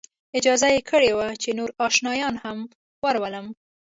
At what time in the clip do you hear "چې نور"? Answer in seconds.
1.41-1.69